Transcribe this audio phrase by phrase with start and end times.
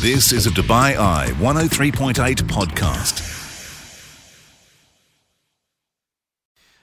[0.00, 2.14] This is a Dubai Eye 103.8
[2.44, 3.20] podcast.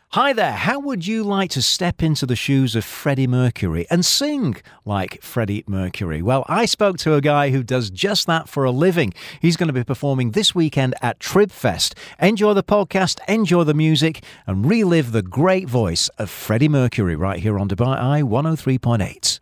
[0.10, 4.06] Hi there, how would you like to step into the shoes of Freddie Mercury and
[4.06, 6.22] sing like Freddie Mercury?
[6.22, 9.16] Well, I spoke to a guy who does just that for a living.
[9.42, 11.98] He's going to be performing this weekend at Tribfest.
[12.22, 17.40] Enjoy the podcast, enjoy the music, and relive the great voice of Freddie Mercury right
[17.40, 19.40] here on Dubai Eye 103.8.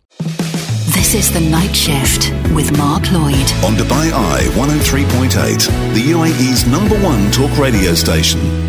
[1.16, 3.50] This is The Night Shift with Mark Lloyd.
[3.64, 8.65] On Dubai Eye 103.8, the UAE's number one talk radio station.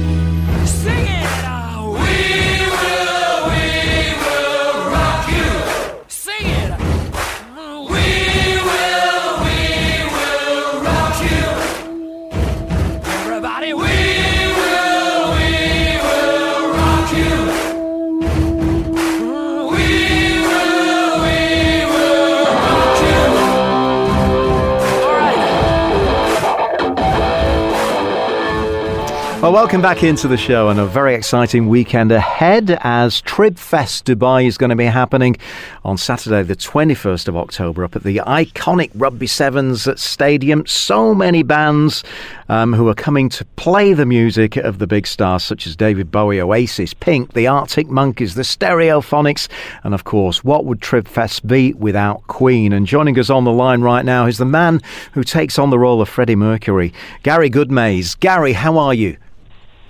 [29.47, 34.45] Well, welcome back into the show and a very exciting weekend ahead as Tribfest Dubai
[34.45, 35.37] is going to be happening
[35.85, 40.67] on Saturday, the 21st of October, up at the iconic Rugby Sevens Stadium.
[40.67, 42.03] So many bands
[42.49, 46.11] um, who are coming to play the music of the big stars, such as David
[46.11, 49.47] Bowie, Oasis, Pink, the Arctic Monkeys, the Stereophonics,
[49.85, 52.73] and of course, what would Tribfest be without Queen?
[52.73, 54.81] And joining us on the line right now is the man
[55.13, 58.19] who takes on the role of Freddie Mercury, Gary Goodmaze.
[58.19, 59.17] Gary, how are you?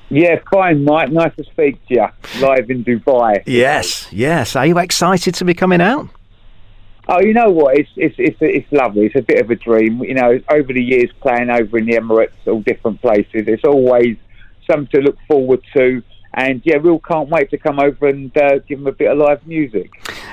[0.09, 1.11] Yeah, fine, Mike.
[1.11, 2.07] Nice to speak to you
[2.41, 3.43] live in Dubai.
[3.47, 4.55] Yes, yes.
[4.55, 6.09] Are you excited to be coming out?
[7.09, 7.79] Oh, you know what?
[7.79, 9.07] It's it's it's it's lovely.
[9.07, 10.03] It's a bit of a dream.
[10.03, 13.45] You know, over the years playing over in the Emirates, all different places.
[13.47, 14.17] It's always
[14.69, 16.03] something to look forward to.
[16.35, 19.11] And yeah, we all can't wait to come over and uh, give them a bit
[19.11, 19.91] of live music.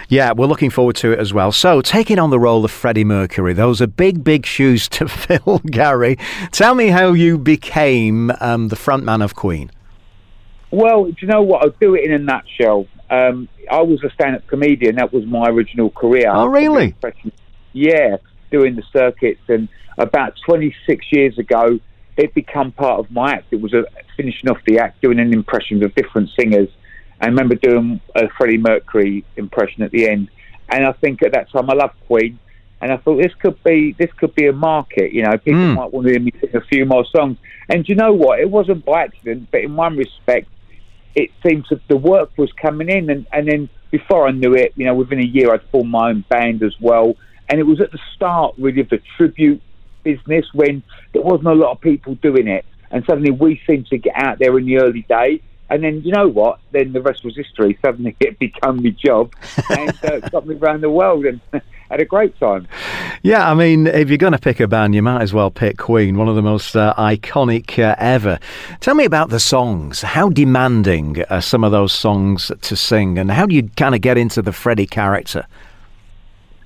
[0.10, 1.52] Yeah, we're looking forward to it as well.
[1.52, 5.60] So, taking on the role of Freddie Mercury, those are big, big shoes to fill,
[5.66, 6.18] Gary.
[6.52, 9.72] Tell me how you became um, the frontman of Queen.
[10.72, 11.64] Well, do you know what?
[11.64, 12.88] I'll do it in a nutshell.
[13.10, 14.96] Um, I was a stand-up comedian.
[14.96, 16.32] That was my original career.
[16.32, 16.96] Oh, really?
[17.74, 18.18] Yeah,
[18.52, 19.42] doing the circuits.
[19.48, 21.80] And about 26 years ago,
[22.18, 23.48] it became part of my act.
[23.52, 23.84] It was a,
[24.18, 26.70] finishing off the act, doing an impression of different singers.
[27.22, 30.30] I remember doing a Freddie Mercury impression at the end.
[30.70, 32.40] And I think at that time I loved Queen.
[32.82, 35.14] And I thought this could be this could be a market.
[35.14, 35.76] You know, people Mm.
[35.76, 37.38] might want to hear me sing a few more songs.
[37.70, 38.40] And do you know what?
[38.40, 40.48] It wasn't by accident, but in one respect,
[41.16, 44.74] it seems that the work was coming in, and, and then before I knew it,
[44.76, 47.16] you know, within a year I'd formed my own band as well,
[47.48, 49.62] and it was at the start really of the tribute
[50.04, 53.98] business when there wasn't a lot of people doing it, and suddenly we seemed to
[53.98, 55.40] get out there in the early days.
[55.74, 56.60] And then you know what?
[56.72, 57.80] Then the rest was history.
[57.84, 59.34] Suddenly it became my job,
[59.72, 61.42] and uh, got me around the world, and
[61.90, 62.68] had a great time.
[63.24, 65.80] Yeah, I mean, if you're going to pick a band, you might as well pick
[65.80, 68.38] Queen, one of the most uh, iconic uh, ever.
[68.82, 70.04] Tell me about the songs.
[70.04, 74.02] How demanding are some of those songs to sing, and how do you kind of
[74.02, 75.48] get into the Freddie character?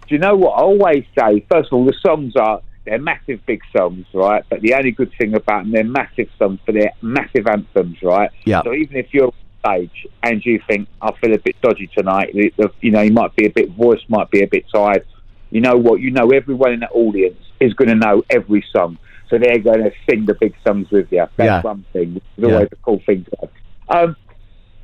[0.07, 1.45] do you know what I always say?
[1.51, 4.43] First of all, the songs are they're massive, big songs, right?
[4.49, 8.29] But the only good thing about them, they're massive songs, but they're massive anthems, right?
[8.45, 8.61] Yeah.
[8.63, 9.33] So even if you're on
[9.65, 13.11] stage and you think I feel a bit dodgy tonight, the, the, you know, you
[13.11, 15.03] might be a bit voice might be a bit tired.
[15.51, 15.99] You know what?
[15.99, 18.97] You know everyone in the audience is going to know every song,
[19.29, 21.25] so they're going to sing the big songs with you.
[21.37, 21.61] That's Yeah.
[21.61, 22.15] one thing.
[22.15, 22.53] It's Yeah.
[22.53, 24.09] always a cool thing to have.
[24.09, 24.15] Um,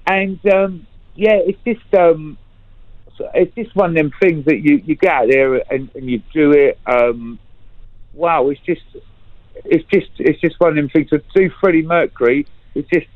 [0.08, 2.38] and um, yeah, it's just um,
[3.18, 6.10] so it's just one of them things that you, you get out there and, and
[6.10, 6.80] you do it.
[6.86, 7.40] Um,
[8.14, 8.82] wow, it's just
[9.66, 11.10] it's just it's just one of them things.
[11.10, 13.08] To do Freddie Mercury, it's just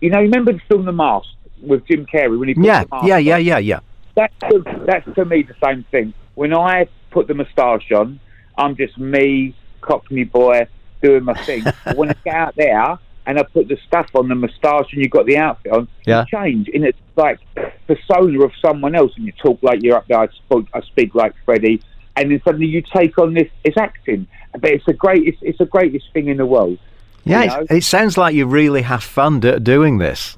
[0.00, 0.18] you know.
[0.18, 1.26] You remember the film The Mask
[1.62, 3.24] with Jim Carrey when he put Yeah, the mask yeah, on?
[3.24, 3.80] yeah, yeah, yeah.
[4.16, 6.12] That's to, that's to me the same thing.
[6.34, 8.20] When I put the moustache on,
[8.58, 10.66] I'm just me, Cockney boy,
[11.02, 11.64] doing my thing.
[11.84, 15.00] but when I get out there and I put the stuff on the moustache and
[15.02, 16.20] you've got the outfit on, Yeah.
[16.30, 16.68] you change.
[16.74, 17.38] And it's like
[17.86, 20.18] persona of someone else, and you talk like you're up there.
[20.18, 21.82] I speak, I speak like Freddie,
[22.16, 23.48] and then suddenly you take on this.
[23.64, 25.36] It's acting, but it's a great.
[25.40, 26.78] It's, the greatest thing in the world.
[27.24, 27.76] Yeah, you it, know?
[27.76, 30.36] it sounds like you really have fun do- doing this.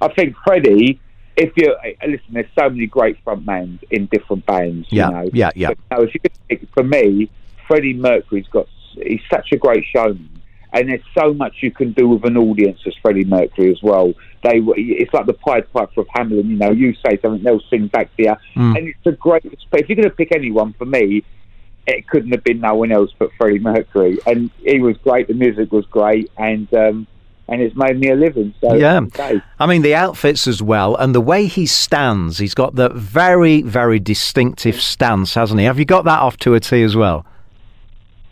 [0.00, 1.00] I think Freddie.
[1.36, 4.88] If you uh, listen, there's so many great frontmans in different bands.
[4.90, 5.30] Yeah, you know?
[5.32, 5.68] yeah, yeah.
[5.68, 7.30] But, no, if you pick- for me,
[7.66, 8.66] Freddie Mercury's got.
[8.94, 10.42] He's such a great showman,
[10.72, 14.12] and there's so much you can do with an audience as Freddie Mercury as well.
[14.42, 16.48] They, were, it's like the Pied Piper of Hamelin.
[16.48, 18.76] You know, you say something, they'll sing back to you, Mm.
[18.78, 19.44] and it's a great.
[19.44, 21.22] If you're going to pick anyone, for me,
[21.86, 25.28] it couldn't have been no one else but Freddie Mercury, and he was great.
[25.28, 27.06] The music was great, and um,
[27.48, 28.54] and it's made me a living.
[28.60, 29.00] So Yeah.
[29.00, 29.42] okay.
[29.58, 32.38] I mean, the outfits as well, and the way he stands.
[32.38, 35.66] He's got that very, very distinctive stance, hasn't he?
[35.66, 37.26] Have you got that off to a T as well?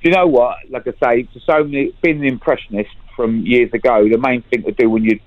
[0.00, 0.56] do you know what?
[0.70, 4.62] Like I say, for so many, being an impressionist from years ago, the main thing
[4.62, 5.18] to do when you're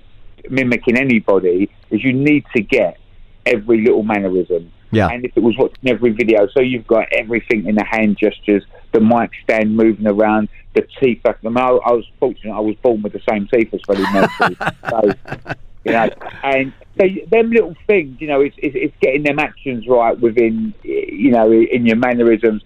[0.50, 2.98] mimicking anybody is you need to get
[3.46, 4.70] every little mannerism.
[4.90, 5.08] Yeah.
[5.08, 8.64] And if it was watching every video, so you've got everything in the hand gestures,
[8.92, 11.22] the mic stand moving around, the teeth.
[11.24, 14.04] I, mean, I, I was fortunate; I was born with the same teeth as Freddie
[14.12, 14.56] Mercury.
[14.90, 15.54] so,
[15.84, 16.10] you know,
[16.44, 20.74] and so them little things, you know, it's, it's, it's getting them actions right within,
[20.82, 22.62] you know, in your mannerisms.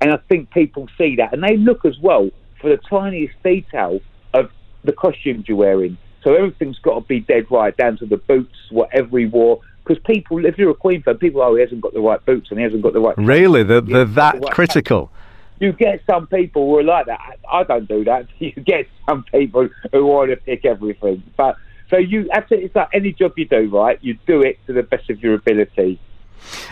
[0.00, 2.30] And I think people see that, and they look as well
[2.60, 4.00] for the tiniest detail
[4.34, 4.50] of
[4.84, 5.98] the costumes you're wearing.
[6.26, 9.60] So everything's got to be dead right, down to the boots, whatever he wore.
[9.84, 12.48] Because people, if you're a Queen fan, people, oh, he hasn't got the right boots
[12.50, 13.16] and he hasn't got the right.
[13.16, 15.12] Really, they're, they're that Well, critical.
[15.60, 17.20] You get some people who are like that.
[17.48, 18.26] I I don't do that.
[18.40, 21.22] You get some people who want to pick everything.
[21.36, 21.58] But
[21.90, 22.42] so you to.
[22.50, 23.96] It's like any job you do, right?
[24.02, 26.00] You do it to the best of your ability.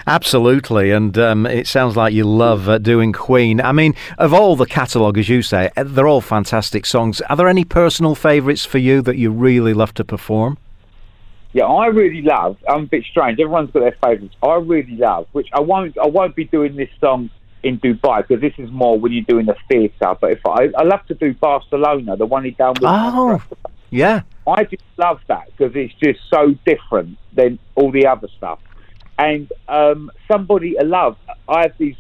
[0.07, 3.61] Absolutely, and um, it sounds like you love uh, doing Queen.
[3.61, 7.21] I mean, of all the catalogue, as you say, uh, they're all fantastic songs.
[7.23, 10.59] Are there any personal favourites for you that you really love to perform?
[11.53, 12.57] Yeah, I really love.
[12.69, 13.39] I'm a bit strange.
[13.39, 14.35] Everyone's got their favourites.
[14.43, 15.97] I really love, which I won't.
[15.99, 17.31] I won't be doing this song
[17.63, 20.15] in Dubai because this is more when you're doing the theatre.
[20.21, 22.85] But if I, I love to do Barcelona, the one he done with.
[22.85, 23.41] Oh,
[23.91, 24.23] yeah.
[24.47, 28.59] I just love that because it's just so different than all the other stuff.
[29.19, 31.17] And um, somebody to love.
[31.49, 31.97] I have these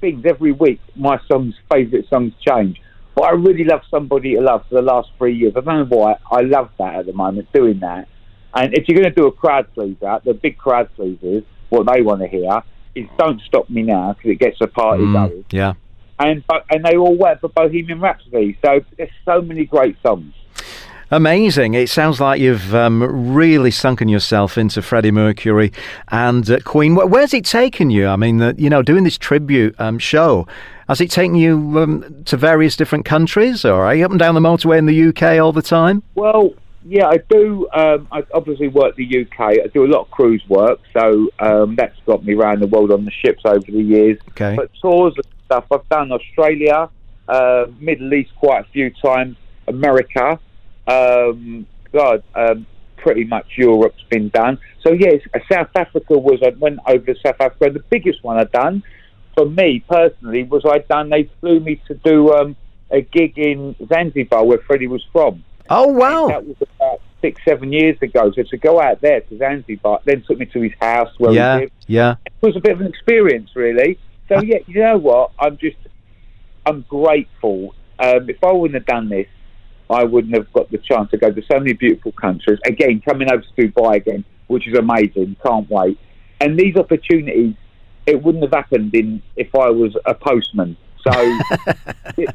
[0.00, 0.80] things every week.
[0.96, 2.80] My songs, favourite songs change.
[3.14, 5.52] But I really love somebody to love for the last three years.
[5.56, 6.14] I don't know why.
[6.30, 8.08] I love that at the moment, doing that.
[8.54, 12.00] And if you're going to do a crowd pleaser, the big crowd pleasers, what they
[12.00, 12.62] want to hear
[12.94, 15.44] is "Don't Stop Me Now" because it gets the party going.
[15.50, 15.74] Yeah.
[16.18, 18.58] And and they all work for Bohemian Rhapsody.
[18.64, 20.32] So there's so many great songs.
[21.10, 21.72] Amazing.
[21.72, 25.72] It sounds like you've um, really sunken yourself into Freddie Mercury
[26.08, 26.94] and uh, Queen.
[26.94, 28.06] Where's it taken you?
[28.06, 30.46] I mean, uh, you know, doing this tribute um, show,
[30.86, 34.34] has it taken you um, to various different countries or are you up and down
[34.34, 36.02] the motorway in the UK all the time?
[36.14, 36.52] Well,
[36.84, 37.66] yeah, I do.
[37.72, 39.40] Um, I obviously work the UK.
[39.40, 42.92] I do a lot of cruise work, so um, that's got me around the world
[42.92, 44.18] on the ships over the years.
[44.30, 44.56] Okay.
[44.56, 46.90] But tours and stuff, I've done Australia,
[47.28, 50.38] uh, Middle East quite a few times, America,
[50.88, 54.58] um, God, um, pretty much Europe's been done.
[54.86, 56.40] So yes, uh, South Africa was.
[56.44, 57.70] I went over to South Africa.
[57.72, 58.82] The biggest one I'd done
[59.36, 61.10] for me personally was I'd done.
[61.10, 62.56] They flew me to do um,
[62.90, 65.44] a gig in Zanzibar where Freddie was from.
[65.70, 66.28] Oh, wow.
[66.28, 68.32] That was about six, seven years ago.
[68.34, 71.54] So to go out there to Zanzibar, then took me to his house where Yeah,
[71.56, 71.72] he lived.
[71.86, 72.14] yeah.
[72.26, 73.98] It was a bit of an experience, really.
[74.28, 75.32] So yeah, you know what?
[75.38, 75.76] I'm just,
[76.66, 77.74] I'm grateful.
[77.98, 79.26] Um, if I wouldn't have done this,
[79.90, 82.58] I wouldn't have got the chance to go to so many beautiful countries.
[82.66, 85.36] Again, coming over to Dubai again, which is amazing.
[85.44, 85.98] Can't wait.
[86.40, 87.54] And these opportunities,
[88.06, 90.76] it wouldn't have happened in if I was a postman.
[91.06, 91.12] So,
[92.16, 92.34] it,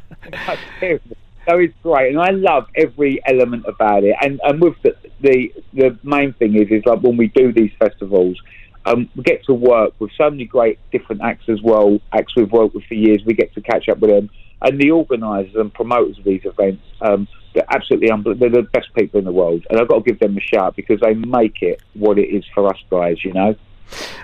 [1.46, 4.16] so it's great, and I love every element about it.
[4.22, 7.72] And and with the the, the main thing is is like when we do these
[7.80, 8.40] festivals.
[8.86, 12.02] Um, we get to work with so many great different acts as well.
[12.12, 13.24] Acts we've worked with for years.
[13.26, 14.30] We get to catch up with them,
[14.62, 16.84] and the organisers and promoters of these events.
[17.00, 18.50] Um, they're absolutely unbelievable.
[18.50, 20.76] They're the best people in the world, and I've got to give them a shout
[20.76, 23.24] because they make it what it is for us guys.
[23.24, 23.56] You know.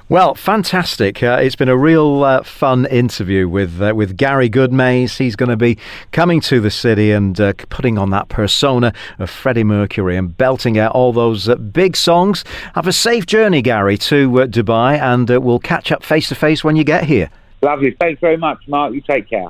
[0.08, 1.22] Well, fantastic.
[1.22, 5.18] Uh, it's been a real uh, fun interview with uh, with Gary Goodmaze.
[5.18, 5.78] He's going to be
[6.12, 10.80] coming to the city and uh, putting on that persona of Freddie Mercury and belting
[10.80, 12.44] out all those uh, big songs.
[12.74, 16.36] Have a safe journey, Gary, to uh, Dubai, and uh, we'll catch up face to
[16.36, 17.30] face when you get here.
[17.62, 17.95] Lovely.
[18.00, 18.94] Thanks very much, Mark.
[18.94, 19.50] You take care.